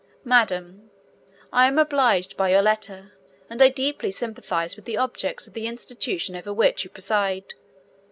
MADAM, 0.23 0.89
I 1.53 1.67
am 1.67 1.77
obliged 1.77 2.35
by 2.35 2.49
your 2.49 2.63
letter, 2.63 3.13
and 3.51 3.61
I 3.61 3.69
deeply 3.69 4.09
sympathise 4.09 4.75
with 4.75 4.85
the 4.85 4.97
objects 4.97 5.45
of 5.45 5.53
the 5.53 5.67
institution 5.67 6.35
over 6.35 6.51
which 6.51 6.83
you 6.83 6.89
preside. 6.89 7.53